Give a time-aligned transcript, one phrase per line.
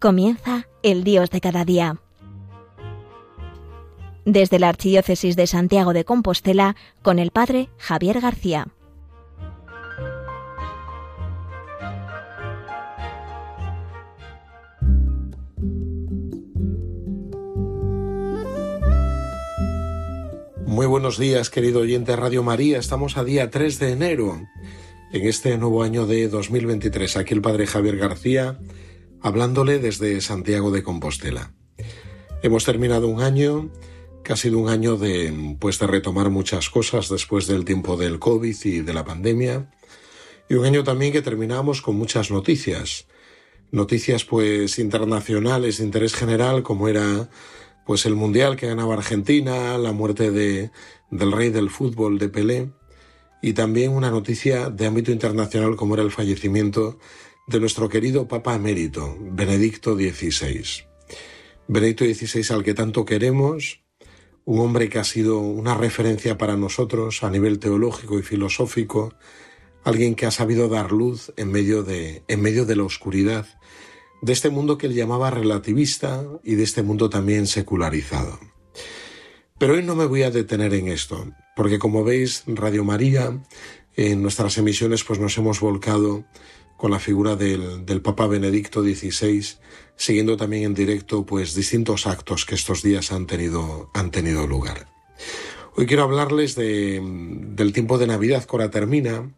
[0.00, 2.00] Comienza el Dios de cada día.
[4.24, 8.68] Desde la Archidiócesis de Santiago de Compostela, con el Padre Javier García.
[20.64, 22.78] Muy buenos días, querido oyente Radio María.
[22.78, 24.40] Estamos a día 3 de enero,
[25.12, 27.16] en este nuevo año de 2023.
[27.16, 28.60] Aquí el Padre Javier García
[29.22, 31.52] hablándole desde Santiago de Compostela.
[32.42, 33.70] Hemos terminado un año
[34.22, 38.18] que ha sido un año de, pues, de retomar muchas cosas después del tiempo del
[38.18, 39.70] COVID y de la pandemia.
[40.48, 43.06] Y un año también que terminamos con muchas noticias.
[43.70, 47.28] Noticias pues internacionales de interés general como era
[47.84, 50.70] pues el mundial que ganaba Argentina, la muerte de,
[51.10, 52.70] del rey del fútbol de Pelé
[53.40, 56.98] y también una noticia de ámbito internacional como era el fallecimiento
[57.48, 60.84] de nuestro querido Papa emérito, Benedicto XVI.
[61.66, 63.80] Benedicto XVI al que tanto queremos,
[64.44, 69.14] un hombre que ha sido una referencia para nosotros a nivel teológico y filosófico,
[69.82, 73.46] alguien que ha sabido dar luz en medio de, en medio de la oscuridad
[74.20, 78.38] de este mundo que él llamaba relativista y de este mundo también secularizado.
[79.56, 83.42] Pero hoy no me voy a detener en esto, porque como veis, Radio María,
[83.96, 86.24] en nuestras emisiones pues nos hemos volcado
[86.78, 89.44] con la figura del, Papa Benedicto XVI,
[89.96, 94.88] siguiendo también en directo pues distintos actos que estos días han tenido, han tenido lugar.
[95.74, 99.28] Hoy quiero hablarles de, del tiempo de Navidad que ahora termina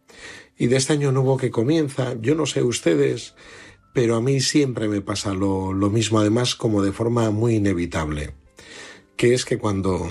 [0.55, 2.13] y de este año nuevo que comienza.
[2.21, 3.33] Yo no sé ustedes,
[3.91, 8.35] pero a mí siempre me pasa lo, lo mismo, además como de forma muy inevitable,
[9.17, 10.07] que es que cuando,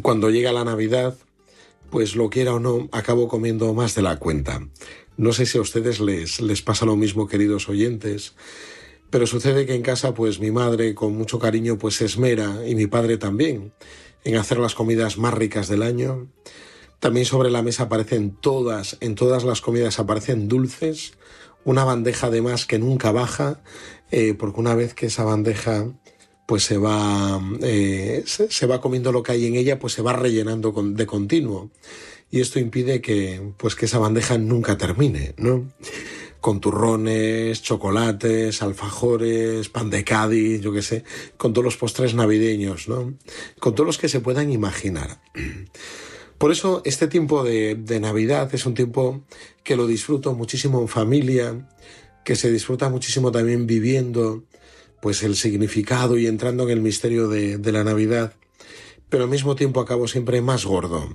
[0.00, 1.18] cuando llega la Navidad,
[1.90, 4.60] pues lo quiera o no, acabo comiendo más de la cuenta.
[5.20, 8.32] No sé si a ustedes les, les pasa lo mismo, queridos oyentes,
[9.10, 12.74] pero sucede que en casa, pues mi madre con mucho cariño, pues se esmera, y
[12.74, 13.74] mi padre también,
[14.24, 16.28] en hacer las comidas más ricas del año.
[17.00, 21.12] También sobre la mesa aparecen todas, en todas las comidas aparecen dulces,
[21.64, 23.62] una bandeja además que nunca baja,
[24.10, 25.84] eh, porque una vez que esa bandeja
[26.46, 30.00] pues se va, eh, se, se, va comiendo lo que hay en ella, pues se
[30.00, 31.70] va rellenando con, de continuo
[32.30, 35.72] y esto impide que, pues que esa bandeja nunca termine, ¿no?
[36.40, 41.04] Con turrones, chocolates, alfajores, pan de Cádiz, yo qué sé,
[41.36, 43.14] con todos los postres navideños, ¿no?
[43.58, 45.20] Con todos los que se puedan imaginar.
[46.38, 49.22] Por eso este tiempo de, Navidad es un tiempo
[49.64, 51.68] que lo disfruto muchísimo en familia,
[52.24, 54.44] que se disfruta muchísimo también viviendo
[55.02, 58.34] pues el significado y entrando en el misterio de, de la Navidad,
[59.08, 61.08] pero al mismo tiempo acabo siempre más gordo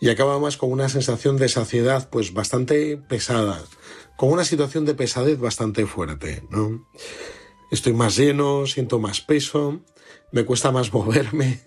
[0.00, 3.62] y acaba más con una sensación de saciedad pues bastante pesada,
[4.16, 6.88] con una situación de pesadez bastante fuerte, ¿no?
[7.70, 9.80] Estoy más lleno, siento más peso,
[10.32, 11.60] me cuesta más moverme.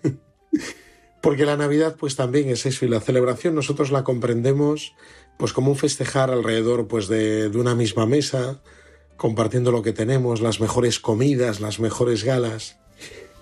[1.22, 4.94] Porque la Navidad pues también es eso y la celebración nosotros la comprendemos
[5.38, 8.60] pues como un festejar alrededor pues de una misma mesa,
[9.16, 12.78] compartiendo lo que tenemos, las mejores comidas, las mejores galas.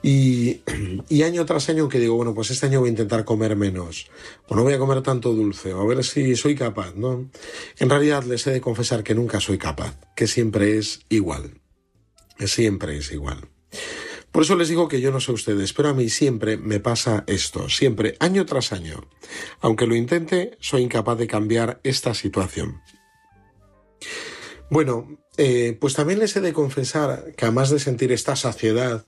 [1.09, 4.11] Y, año tras año que digo, bueno, pues este año voy a intentar comer menos,
[4.49, 7.31] o no voy a comer tanto dulce, o a ver si soy capaz, ¿no?
[7.79, 11.61] En realidad les he de confesar que nunca soy capaz, que siempre es igual,
[12.47, 13.49] siempre es igual.
[14.33, 17.23] Por eso les digo que yo no sé ustedes, pero a mí siempre me pasa
[17.27, 19.07] esto, siempre, año tras año.
[19.61, 22.81] Aunque lo intente, soy incapaz de cambiar esta situación.
[24.71, 29.05] Bueno, eh, pues también les he de confesar que además de sentir esta saciedad,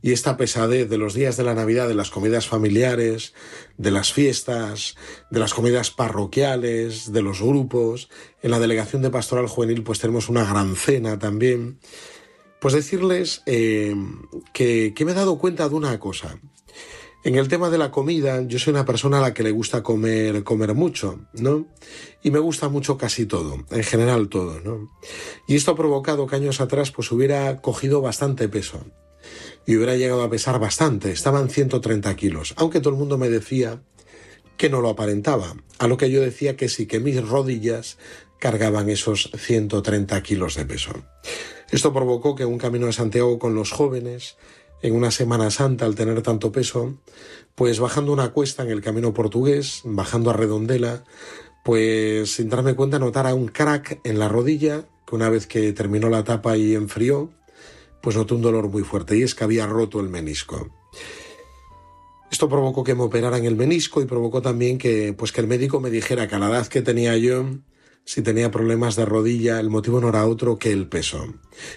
[0.00, 3.34] y esta pesadez de los días de la Navidad, de las comidas familiares,
[3.76, 4.96] de las fiestas,
[5.30, 8.08] de las comidas parroquiales, de los grupos.
[8.42, 11.80] En la delegación de Pastoral Juvenil pues tenemos una gran cena también.
[12.60, 13.94] Pues decirles eh,
[14.52, 16.38] que, que me he dado cuenta de una cosa.
[17.24, 19.82] En el tema de la comida, yo soy una persona a la que le gusta
[19.82, 21.66] comer, comer mucho, ¿no?
[22.22, 24.88] Y me gusta mucho casi todo, en general todo, ¿no?
[25.48, 28.84] Y esto ha provocado que años atrás pues hubiera cogido bastante peso
[29.68, 33.82] y hubiera llegado a pesar bastante, estaban 130 kilos, aunque todo el mundo me decía
[34.56, 37.98] que no lo aparentaba, a lo que yo decía que sí, que mis rodillas
[38.38, 40.92] cargaban esos 130 kilos de peso.
[41.70, 44.38] Esto provocó que un camino de Santiago con los jóvenes,
[44.80, 46.96] en una Semana Santa, al tener tanto peso,
[47.54, 51.04] pues bajando una cuesta en el camino portugués, bajando a Redondela,
[51.62, 56.08] pues sin darme cuenta notara un crack en la rodilla, que una vez que terminó
[56.08, 57.34] la etapa y enfrió,
[58.00, 60.70] pues noté un dolor muy fuerte y es que había roto el menisco.
[62.30, 65.80] Esto provocó que me operaran el menisco y provocó también que, pues que el médico
[65.80, 67.46] me dijera que a la edad que tenía yo,
[68.04, 71.34] si tenía problemas de rodilla, el motivo no era otro que el peso,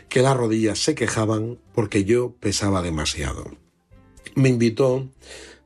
[0.10, 3.46] que las rodillas se quejaban porque yo pesaba demasiado.
[4.36, 5.10] Me invitó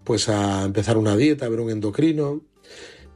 [0.04, 2.42] pues a empezar una dieta, a ver un endocrino,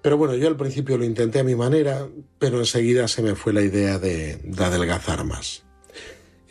[0.01, 2.07] pero bueno, yo al principio lo intenté a mi manera,
[2.39, 5.68] pero enseguida se me fue la idea de, de adelgazar más.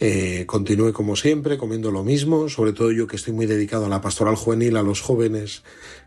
[0.01, 3.89] Eh, continué como siempre comiendo lo mismo, sobre todo yo que estoy muy dedicado a
[3.89, 5.65] la pastoral juvenil, a los jóvenes,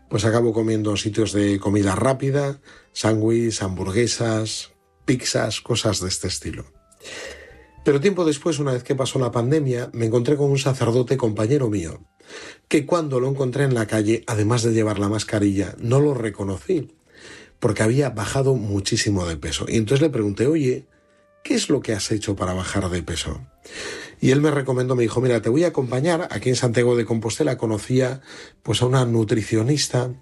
[0.08, 2.60] pues acabo comiendo sitios de comida rápida,
[2.92, 4.72] sándwiches, hamburguesas,
[5.04, 6.64] pizzas, cosas de este estilo.
[7.84, 11.68] Pero tiempo después, una vez que pasó la pandemia, me encontré con un sacerdote compañero
[11.68, 12.00] mío,
[12.68, 16.96] que cuando lo encontré en la calle, además de llevar la mascarilla, no lo reconocí,
[17.58, 19.66] porque había bajado muchísimo de peso.
[19.68, 20.86] Y entonces le pregunté, oye,
[21.44, 23.40] ¿qué es lo que has hecho para bajar de peso?
[24.20, 26.28] Y él me recomendó, me dijo, mira, te voy a acompañar.
[26.30, 28.20] Aquí en Santiago de Compostela conocía
[28.62, 30.12] pues a una nutricionista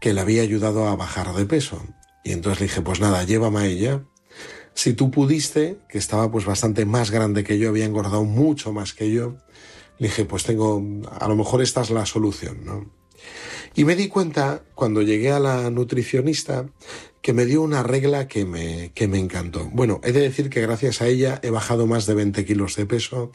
[0.00, 1.82] que le había ayudado a bajar de peso.
[2.24, 4.04] Y entonces le dije, pues nada, llévame a ella
[4.74, 8.94] si tú pudiste, que estaba pues bastante más grande que yo, había engordado mucho más
[8.94, 9.36] que yo,
[9.98, 12.90] le dije, pues tengo, a lo mejor esta es la solución, ¿no?
[13.74, 16.66] Y me di cuenta, cuando llegué a la nutricionista,
[17.22, 19.70] que me dio una regla que me, que me encantó.
[19.72, 22.84] Bueno, he de decir que gracias a ella he bajado más de 20 kilos de
[22.84, 23.30] peso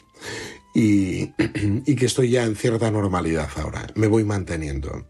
[0.74, 1.32] y,
[1.86, 3.86] y que estoy ya en cierta normalidad ahora.
[3.94, 5.06] Me voy manteniendo.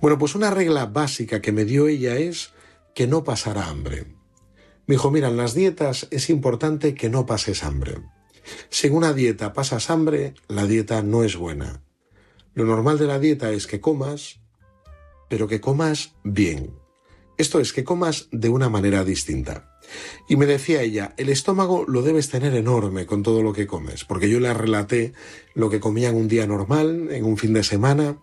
[0.00, 2.52] Bueno, pues una regla básica que me dio ella es
[2.94, 4.06] que no pasará hambre.
[4.86, 7.98] Me dijo, mira, en las dietas es importante que no pases hambre.
[8.70, 11.82] Si en una dieta pasas hambre, la dieta no es buena.
[12.54, 14.40] Lo normal de la dieta es que comas,
[15.28, 16.79] pero que comas bien.
[17.40, 19.78] Esto es, que comas de una manera distinta.
[20.28, 24.04] Y me decía ella, el estómago lo debes tener enorme con todo lo que comes,
[24.04, 25.14] porque yo le relaté
[25.54, 28.18] lo que comía en un día normal, en un fin de semana,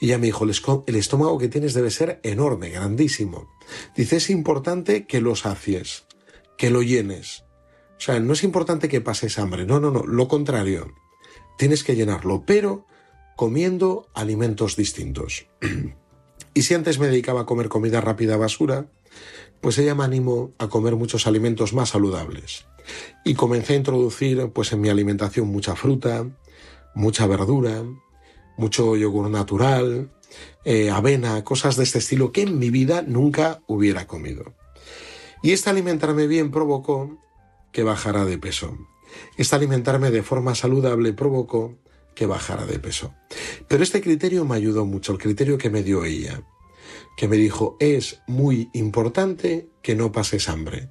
[0.00, 0.46] y ella me dijo,
[0.86, 3.50] el estómago que tienes debe ser enorme, grandísimo.
[3.94, 6.06] Dice, es importante que lo sacies,
[6.56, 7.44] que lo llenes.
[7.98, 10.94] O sea, no es importante que pases hambre, no, no, no, lo contrario.
[11.58, 12.86] Tienes que llenarlo, pero
[13.36, 15.48] comiendo alimentos distintos.
[16.54, 18.86] y si antes me dedicaba a comer comida rápida basura,
[19.60, 22.66] pues ella me animó a comer muchos alimentos más saludables.
[23.24, 26.26] Y comencé a introducir pues en mi alimentación mucha fruta,
[26.94, 27.82] mucha verdura,
[28.56, 30.12] mucho yogur natural,
[30.64, 34.54] eh, avena, cosas de este estilo que en mi vida nunca hubiera comido.
[35.42, 37.18] Y este alimentarme bien provocó
[37.72, 38.78] que bajara de peso.
[39.36, 41.76] Este alimentarme de forma saludable provocó
[42.14, 43.14] que bajara de peso.
[43.68, 46.42] Pero este criterio me ayudó mucho, el criterio que me dio ella,
[47.16, 50.90] que me dijo, es muy importante que no pases hambre,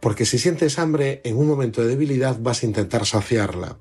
[0.00, 3.78] porque si sientes hambre en un momento de debilidad vas a intentar saciarla.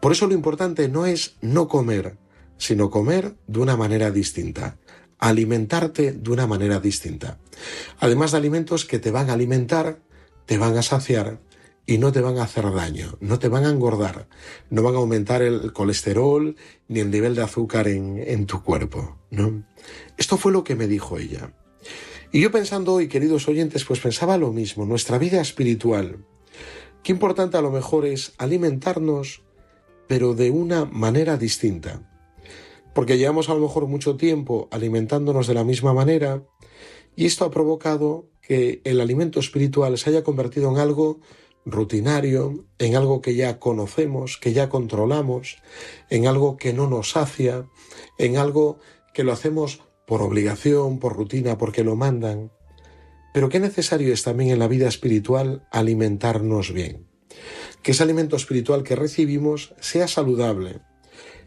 [0.00, 2.18] Por eso lo importante no es no comer,
[2.56, 4.78] sino comer de una manera distinta,
[5.18, 7.38] alimentarte de una manera distinta.
[7.98, 10.00] Además de alimentos que te van a alimentar,
[10.46, 11.40] te van a saciar
[11.86, 14.28] y no te van a hacer daño, no te van a engordar,
[14.70, 16.56] no van a aumentar el colesterol
[16.88, 19.18] ni el nivel de azúcar en, en tu cuerpo.
[19.30, 19.64] ¿no?
[20.16, 21.52] Esto fue lo que me dijo ella.
[22.32, 26.24] Y yo pensando hoy, queridos oyentes, pues pensaba lo mismo, nuestra vida espiritual.
[27.02, 29.42] Qué importante a lo mejor es alimentarnos,
[30.08, 32.10] pero de una manera distinta
[32.94, 36.44] porque llevamos a lo mejor mucho tiempo alimentándonos de la misma manera
[37.16, 41.20] y esto ha provocado que el alimento espiritual se haya convertido en algo
[41.64, 45.58] rutinario, en algo que ya conocemos, que ya controlamos,
[46.10, 47.66] en algo que no nos sacia,
[48.18, 48.78] en algo
[49.12, 52.50] que lo hacemos por obligación, por rutina, porque lo mandan.
[53.32, 57.06] Pero qué necesario es también en la vida espiritual alimentarnos bien.
[57.82, 60.80] Que ese alimento espiritual que recibimos sea saludable,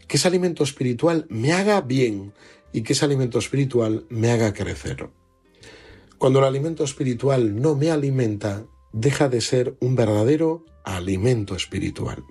[0.06, 2.32] que ese alimento espiritual me haga bien
[2.72, 5.08] y que ese alimento espiritual me haga crecer.
[6.18, 8.66] Cuando el alimento espiritual no me alimenta,
[9.00, 12.24] deja de ser un verdadero alimento espiritual.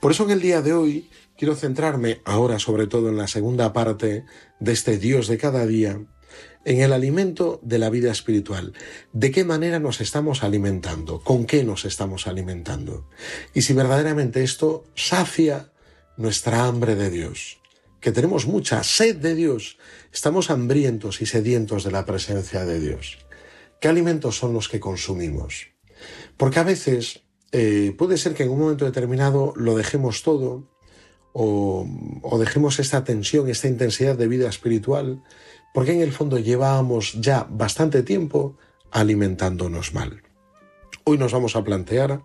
[0.00, 3.72] Por eso en el día de hoy quiero centrarme ahora sobre todo en la segunda
[3.72, 4.24] parte
[4.60, 6.00] de este Dios de cada día,
[6.64, 8.72] en el alimento de la vida espiritual.
[9.12, 11.20] ¿De qué manera nos estamos alimentando?
[11.20, 13.08] ¿Con qué nos estamos alimentando?
[13.52, 15.72] Y si verdaderamente esto sacia
[16.16, 17.60] nuestra hambre de Dios,
[18.00, 19.76] que tenemos mucha sed de Dios,
[20.12, 23.18] estamos hambrientos y sedientos de la presencia de Dios.
[23.80, 25.71] ¿Qué alimentos son los que consumimos?
[26.36, 30.68] Porque a veces eh, puede ser que en un momento determinado lo dejemos todo
[31.32, 31.86] o,
[32.22, 35.22] o dejemos esta tensión, esta intensidad de vida espiritual,
[35.74, 38.56] porque en el fondo llevábamos ya bastante tiempo
[38.90, 40.22] alimentándonos mal.
[41.04, 42.22] Hoy nos vamos a plantear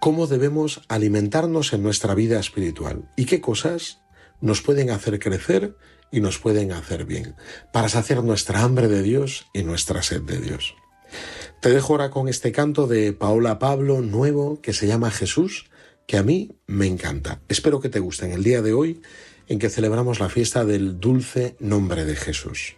[0.00, 4.00] cómo debemos alimentarnos en nuestra vida espiritual y qué cosas
[4.40, 5.76] nos pueden hacer crecer
[6.10, 7.34] y nos pueden hacer bien,
[7.72, 10.74] para saciar nuestra hambre de Dios y nuestra sed de Dios.
[11.60, 15.70] Te dejo ahora con este canto de Paola Pablo nuevo que se llama Jesús,
[16.06, 17.40] que a mí me encanta.
[17.48, 19.00] Espero que te guste en el día de hoy
[19.48, 22.76] en que celebramos la fiesta del dulce nombre de Jesús.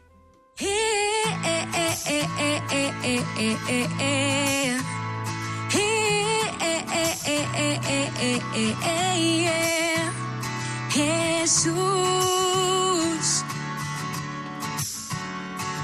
[11.47, 11.75] Jesús,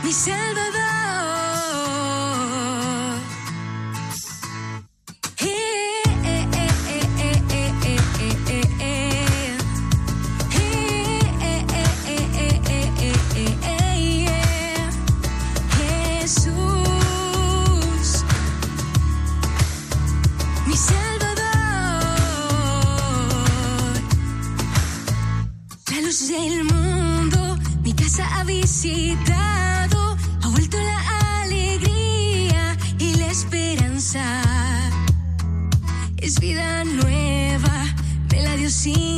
[0.03, 1.42] mi Salvador.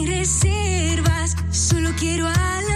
[0.07, 2.74] Reservas, solo quiero alabarle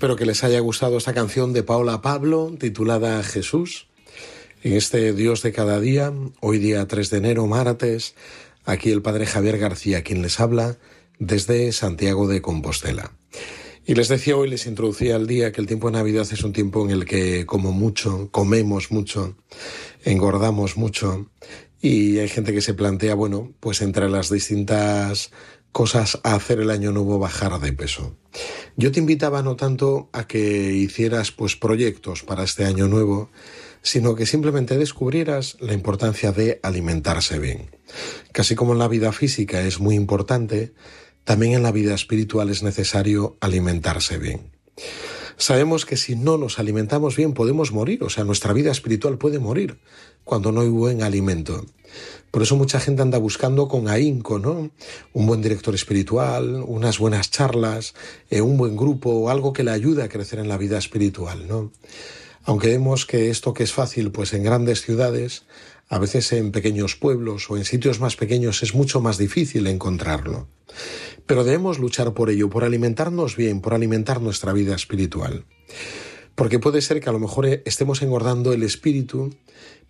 [0.00, 3.86] Espero que les haya gustado esta canción de Paula Pablo titulada Jesús.
[4.62, 8.14] En este Dios de cada día, hoy día 3 de enero, martes,
[8.64, 10.78] aquí el Padre Javier García, quien les habla
[11.18, 13.12] desde Santiago de Compostela.
[13.84, 16.54] Y les decía hoy, les introducía al día que el tiempo de Navidad es un
[16.54, 19.36] tiempo en el que como mucho, comemos mucho,
[20.02, 21.30] engordamos mucho
[21.82, 25.30] y hay gente que se plantea, bueno, pues entre las distintas
[25.72, 28.16] cosas a hacer el año nuevo bajar de peso.
[28.76, 33.30] Yo te invitaba no tanto a que hicieras pues proyectos para este año nuevo,
[33.82, 37.70] sino que simplemente descubrieras la importancia de alimentarse bien.
[38.32, 40.72] Casi como en la vida física es muy importante,
[41.24, 44.50] también en la vida espiritual es necesario alimentarse bien.
[45.40, 49.38] Sabemos que si no nos alimentamos bien podemos morir, o sea, nuestra vida espiritual puede
[49.38, 49.78] morir
[50.22, 51.64] cuando no hay buen alimento.
[52.30, 54.70] Por eso mucha gente anda buscando con ahínco, ¿no?
[55.14, 57.94] Un buen director espiritual, unas buenas charlas,
[58.28, 61.72] eh, un buen grupo, algo que le ayude a crecer en la vida espiritual, ¿no?
[62.44, 65.44] Aunque vemos que esto que es fácil, pues en grandes ciudades,
[65.88, 70.48] a veces en pequeños pueblos o en sitios más pequeños es mucho más difícil encontrarlo.
[71.30, 75.44] Pero debemos luchar por ello, por alimentarnos bien, por alimentar nuestra vida espiritual.
[76.34, 79.32] Porque puede ser que a lo mejor estemos engordando el espíritu,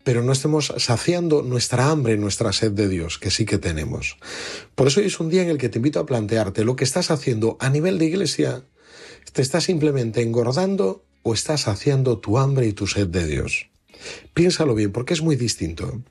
[0.05, 4.19] pero no estemos saciando nuestra hambre, nuestra sed de Dios, que sí que tenemos.
[4.75, 6.85] Por eso hoy es un día en el que te invito a plantearte lo que
[6.85, 8.67] estás haciendo a nivel de iglesia.
[9.33, 13.71] ¿Te estás simplemente engordando o estás saciando tu hambre y tu sed de Dios?
[14.35, 16.03] Piénsalo bien, porque es muy distinto.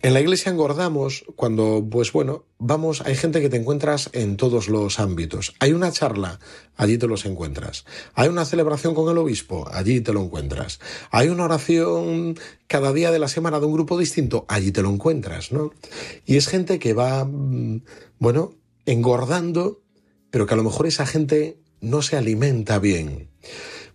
[0.00, 4.68] En la iglesia engordamos cuando, pues bueno, vamos, hay gente que te encuentras en todos
[4.68, 5.54] los ámbitos.
[5.58, 6.38] Hay una charla,
[6.76, 7.84] allí te los encuentras.
[8.14, 10.78] Hay una celebración con el obispo, allí te lo encuentras.
[11.10, 12.38] Hay una oración
[12.68, 15.72] cada día de la semana de un grupo distinto, allí te lo encuentras, ¿no?
[16.24, 17.82] Y es gente que va, mm,
[18.20, 18.54] bueno,
[18.86, 19.82] engordando,
[20.30, 23.30] pero que a lo mejor esa gente no se alimenta bien.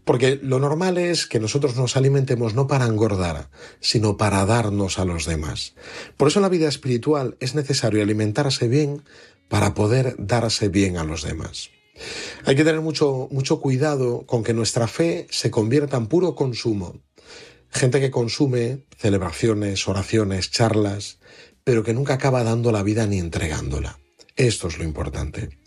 [0.05, 5.05] Porque lo normal es que nosotros nos alimentemos no para engordar, sino para darnos a
[5.05, 5.75] los demás.
[6.17, 9.03] Por eso en la vida espiritual es necesario alimentarse bien
[9.47, 11.69] para poder darse bien a los demás.
[12.45, 16.99] Hay que tener mucho, mucho cuidado con que nuestra fe se convierta en puro consumo.
[17.69, 21.19] Gente que consume celebraciones, oraciones, charlas,
[21.63, 23.99] pero que nunca acaba dando la vida ni entregándola.
[24.35, 25.57] Esto es lo importante.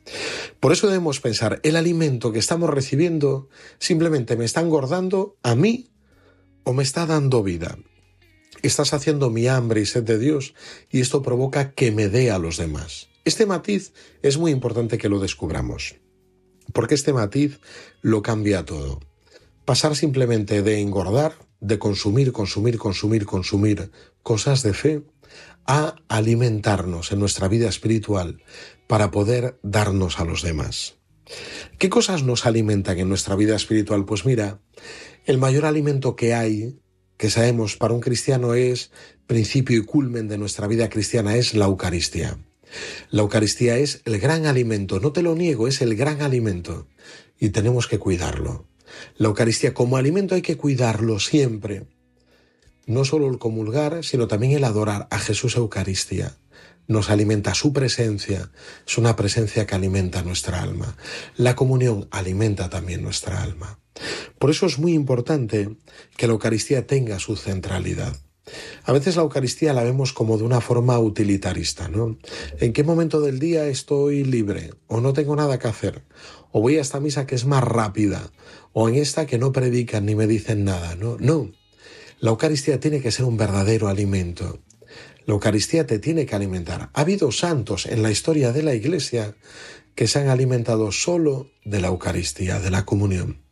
[0.60, 3.48] Por eso debemos pensar, el alimento que estamos recibiendo
[3.78, 5.90] simplemente me está engordando a mí
[6.64, 7.78] o me está dando vida.
[8.62, 10.54] Estás haciendo mi hambre y sed de Dios
[10.90, 13.08] y esto provoca que me dé a los demás.
[13.24, 15.96] Este matiz es muy importante que lo descubramos,
[16.72, 17.60] porque este matiz
[18.00, 19.00] lo cambia todo.
[19.64, 23.90] Pasar simplemente de engordar, de consumir, consumir, consumir, consumir
[24.22, 25.02] cosas de fe,
[25.66, 28.42] a alimentarnos en nuestra vida espiritual
[28.86, 30.96] para poder darnos a los demás.
[31.78, 34.04] ¿Qué cosas nos alimentan en nuestra vida espiritual?
[34.04, 34.60] Pues mira,
[35.24, 36.78] el mayor alimento que hay,
[37.16, 38.92] que sabemos para un cristiano es
[39.26, 42.38] principio y culmen de nuestra vida cristiana, es la Eucaristía.
[43.10, 46.86] La Eucaristía es el gran alimento, no te lo niego, es el gran alimento
[47.38, 48.66] y tenemos que cuidarlo.
[49.16, 51.86] La Eucaristía como alimento hay que cuidarlo siempre.
[52.86, 56.36] No solo el comulgar, sino también el adorar a Jesús Eucaristía
[56.88, 58.50] nos alimenta su presencia,
[58.86, 60.96] es una presencia que alimenta nuestra alma.
[61.36, 63.78] La comunión alimenta también nuestra alma.
[64.38, 65.76] Por eso es muy importante
[66.16, 68.16] que la Eucaristía tenga su centralidad.
[68.84, 72.16] A veces la Eucaristía la vemos como de una forma utilitarista, ¿no?
[72.60, 74.70] ¿En qué momento del día estoy libre?
[74.86, 76.04] ¿O no tengo nada que hacer?
[76.52, 78.30] ¿O voy a esta misa que es más rápida?
[78.72, 80.94] ¿O en esta que no predican ni me dicen nada?
[80.94, 81.50] No, no.
[82.18, 84.60] La Eucaristía tiene que ser un verdadero alimento.
[85.26, 86.90] La Eucaristía te tiene que alimentar.
[86.94, 89.36] Ha habido santos en la historia de la Iglesia
[89.94, 93.42] que se han alimentado solo de la Eucaristía, de la comunión.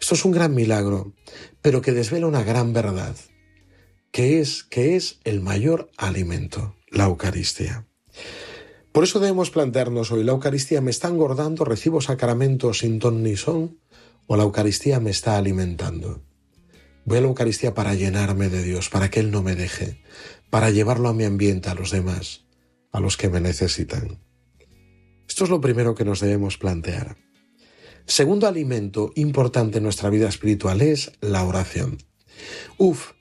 [0.00, 1.12] Esto es un gran milagro,
[1.60, 3.16] pero que desvela una gran verdad,
[4.12, 7.86] que es que es el mayor alimento, la Eucaristía.
[8.92, 13.36] Por eso debemos plantearnos hoy, ¿la Eucaristía me está engordando, recibo sacramentos sin ton ni
[13.36, 13.78] son?
[14.26, 16.22] ¿O la Eucaristía me está alimentando?
[17.04, 20.02] Voy a la Eucaristía para llenarme de Dios, para que Él no me deje,
[20.50, 22.46] para llevarlo a mi ambiente, a los demás,
[22.92, 24.18] a los que me necesitan.
[25.28, 27.16] Esto es lo primero que nos debemos plantear.
[28.06, 31.98] Segundo alimento importante en nuestra vida espiritual es la oración.
[32.76, 33.12] Uf,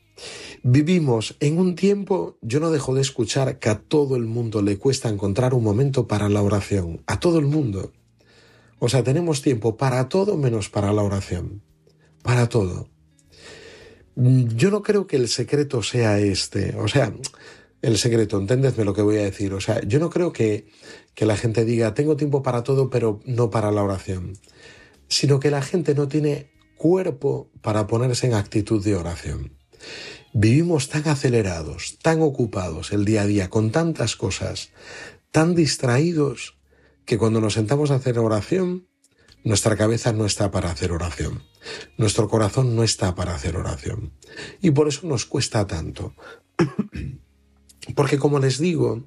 [0.63, 4.77] vivimos en un tiempo, yo no dejo de escuchar que a todo el mundo le
[4.77, 7.93] cuesta encontrar un momento para la oración, a todo el mundo.
[8.79, 11.61] O sea, tenemos tiempo para todo menos para la oración,
[12.23, 12.89] para todo.
[14.19, 16.75] Yo no creo que el secreto sea este.
[16.77, 17.13] O sea,
[17.82, 19.53] el secreto, entendedme lo que voy a decir.
[19.53, 20.67] O sea, yo no creo que,
[21.15, 24.34] que la gente diga, tengo tiempo para todo, pero no para la oración.
[25.08, 29.53] Sino que la gente no tiene cuerpo para ponerse en actitud de oración.
[30.34, 34.71] Vivimos tan acelerados, tan ocupados el día a día, con tantas cosas,
[35.32, 36.60] tan distraídos,
[37.05, 38.88] que cuando nos sentamos a hacer oración,
[39.43, 41.43] nuestra cabeza no está para hacer oración.
[41.97, 44.13] Nuestro corazón no está para hacer oración.
[44.62, 46.13] Y por eso nos cuesta tanto.
[47.95, 49.04] Porque como les digo,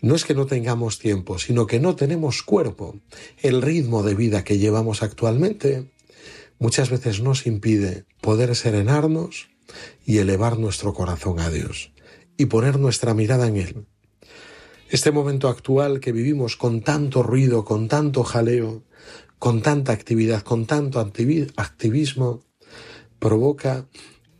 [0.00, 2.98] no es que no tengamos tiempo, sino que no tenemos cuerpo.
[3.42, 5.90] El ritmo de vida que llevamos actualmente
[6.58, 9.48] muchas veces nos impide poder serenarnos,
[10.04, 11.92] y elevar nuestro corazón a Dios
[12.36, 13.86] y poner nuestra mirada en Él.
[14.88, 18.84] Este momento actual que vivimos con tanto ruido, con tanto jaleo,
[19.46, 22.42] con tanta actividad, con tanto activismo,
[23.20, 23.86] provoca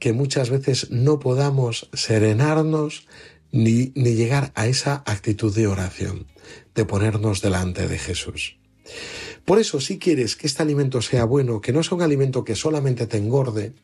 [0.00, 3.06] que muchas veces no podamos serenarnos
[3.52, 6.26] ni, llegar a esa actitud de oración,
[6.74, 8.58] de ponernos delante de Jesús.
[9.44, 12.56] Por eso, si quieres que este alimento sea bueno, que no sea un alimento que
[12.56, 13.74] solamente te engorde,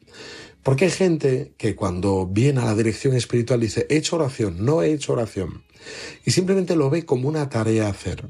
[0.65, 4.83] porque hay gente que cuando viene a la dirección espiritual dice, he hecho oración, no
[4.83, 5.63] he hecho oración,
[6.27, 8.29] y simplemente lo ve como una tarea a hacer.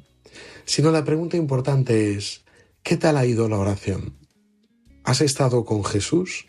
[0.67, 2.42] Sino la pregunta importante es,
[2.83, 4.19] ¿qué tal ha ido la oración?
[5.05, 6.47] ¿Has estado con Jesús?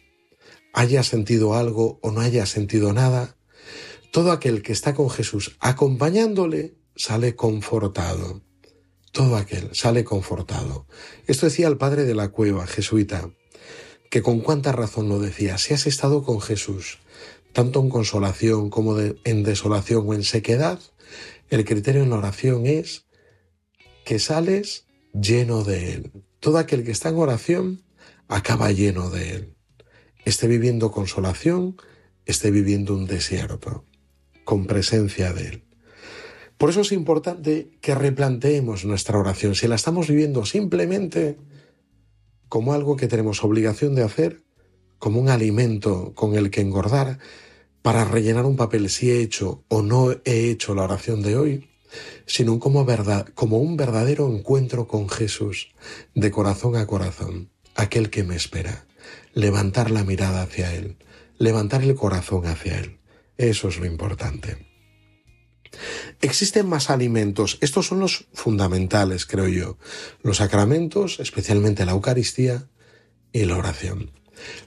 [0.74, 3.38] ¿Hayas sentido algo o no hayas sentido nada?
[4.12, 8.42] Todo aquel que está con Jesús acompañándole sale confortado.
[9.12, 10.88] Todo aquel sale confortado.
[11.28, 13.30] Esto decía el padre de la cueva, jesuita
[14.14, 17.00] que con cuánta razón lo decía, si has estado con Jesús,
[17.52, 20.80] tanto en consolación como en desolación o en sequedad,
[21.50, 23.06] el criterio en la oración es
[24.06, 26.12] que sales lleno de Él.
[26.40, 27.84] Todo aquel que está en oración
[28.28, 29.54] acaba lleno de Él.
[30.26, 31.78] Esté viviendo consolación,
[32.26, 33.86] esté viviendo un desierto,
[34.44, 35.64] con presencia de Él.
[36.58, 39.56] Por eso es importante que replanteemos nuestra oración.
[39.56, 41.38] Si la estamos viviendo simplemente
[42.48, 44.44] como algo que tenemos obligación de hacer,
[45.00, 47.20] como un alimento con el que engordar,
[47.82, 51.70] para rellenar un papel si he hecho o no he hecho la oración de hoy,
[52.26, 55.70] sino como, verdad, como un verdadero encuentro con Jesús,
[56.16, 58.86] de corazón a corazón, aquel que me espera,
[59.34, 60.98] levantar la mirada hacia Él,
[61.38, 63.00] levantar el corazón hacia Él.
[63.38, 64.74] Eso es lo importante.
[66.22, 69.78] Existen más alimentos, estos son los fundamentales, creo yo,
[70.22, 72.68] los sacramentos, especialmente la Eucaristía
[73.32, 74.12] y la oración.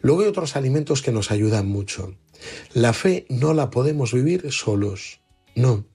[0.03, 2.17] Luego hay otros alimentos que nos ayudan mucho.
[2.73, 5.21] La fe no la podemos vivir solos,
[5.55, 5.87] no.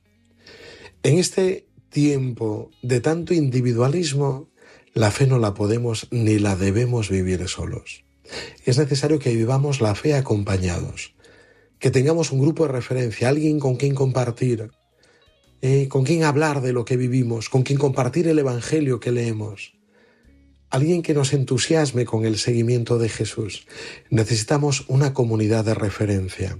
[1.03, 4.49] En este tiempo de tanto individualismo,
[4.93, 8.03] la fe no la podemos ni la debemos vivir solos.
[8.65, 11.15] Es necesario que vivamos la fe acompañados,
[11.79, 14.69] que tengamos un grupo de referencia, alguien con quien compartir,
[15.63, 19.73] eh, con quien hablar de lo que vivimos, con quien compartir el Evangelio que leemos.
[20.69, 23.65] Alguien que nos entusiasme con el seguimiento de Jesús.
[24.11, 26.59] Necesitamos una comunidad de referencia.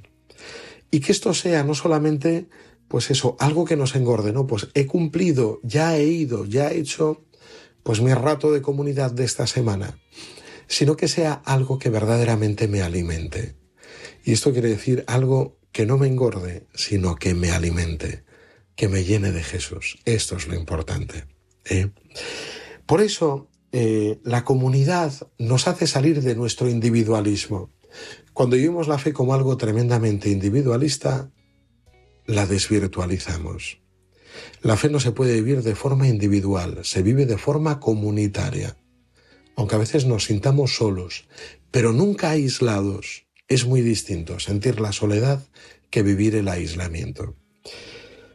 [0.90, 2.48] Y que esto sea no solamente,
[2.92, 4.48] pues eso, algo que nos engorde, ¿no?
[4.48, 7.24] Pues he cumplido, ya he ido, ya he hecho,
[7.84, 9.98] pues mi rato de comunidad de esta semana,
[10.68, 13.56] sino que sea algo que verdaderamente me alimente.
[14.26, 18.26] Y esto quiere decir algo que no me engorde, sino que me alimente
[18.76, 20.00] que me llene de Jesús.
[20.04, 21.24] Esto es lo importante.
[21.64, 21.92] ¿eh?
[22.86, 27.70] Por eso eh, la comunidad nos hace salir de nuestro individualismo.
[28.34, 31.32] Cuando vivimos la fe como algo tremendamente individualista,
[32.26, 33.80] la desvirtualizamos.
[34.62, 38.78] La fe no se puede vivir de forma individual, se vive de forma comunitaria.
[39.56, 41.28] Aunque a veces nos sintamos solos,
[41.72, 43.26] pero nunca aislados.
[43.48, 45.44] Es muy distinto sentir la soledad
[45.90, 47.36] que vivir el aislamiento.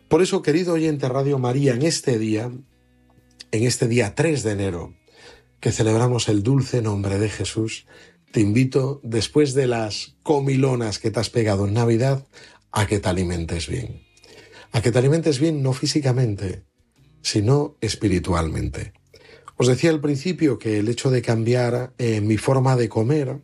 [0.09, 2.53] Por eso, querido oyente Radio María, en este día,
[3.51, 4.95] en este día 3 de enero,
[5.61, 7.87] que celebramos el dulce nombre de Jesús,
[8.31, 12.27] te invito, después de las comilonas que te has pegado en Navidad,
[12.77, 14.03] a que te alimentes bien.
[14.71, 16.67] A que te alimentes bien no físicamente,
[17.23, 18.93] sino espiritualmente.
[19.57, 23.41] Os decía al principio que el hecho de cambiar eh, mi forma de comer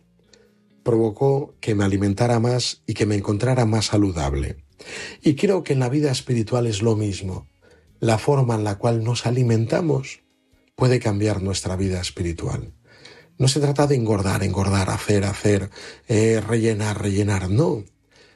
[0.82, 4.66] provocó que me alimentara más y que me encontrara más saludable.
[5.22, 7.46] Y creo que en la vida espiritual es lo mismo.
[8.00, 10.20] La forma en la cual nos alimentamos
[10.76, 12.74] puede cambiar nuestra vida espiritual.
[13.38, 15.70] No se trata de engordar, engordar, hacer, hacer,
[16.06, 17.84] eh, rellenar, rellenar, no,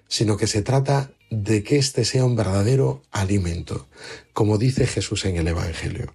[0.09, 3.89] sino que se trata de que éste sea un verdadero alimento,
[4.33, 6.15] como dice Jesús en el Evangelio.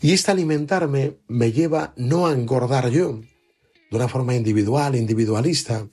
[0.00, 3.20] Y este alimentarme me lleva no a engordar yo,
[3.90, 5.86] de una forma individual, individualista,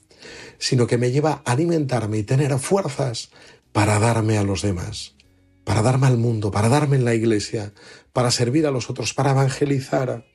[0.57, 3.29] sino que me lleva a alimentarme y tener fuerzas
[3.71, 5.15] para darme a los demás,
[5.63, 7.73] para darme al mundo, para darme en la iglesia,
[8.13, 10.25] para servir a los otros, para evangelizar,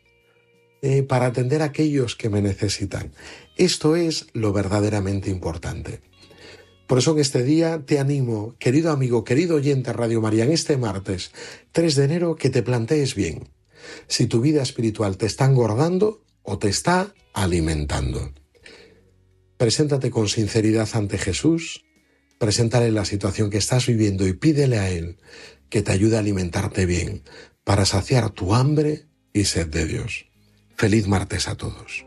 [0.82, 3.12] eh, para atender a aquellos que me necesitan.
[3.56, 6.00] Esto es lo verdaderamente importante.
[6.86, 10.76] Por eso en este día te animo, querido amigo, querido oyente Radio María, en este
[10.76, 11.32] martes
[11.72, 13.48] 3 de enero, que te plantees bien
[14.06, 18.32] si tu vida espiritual te está engordando o te está alimentando.
[19.56, 21.84] Preséntate con sinceridad ante Jesús,
[22.38, 25.18] preséntale la situación que estás viviendo y pídele a Él
[25.68, 27.22] que te ayude a alimentarte bien
[27.64, 30.26] para saciar tu hambre y sed de Dios.
[30.76, 32.06] Feliz martes a todos.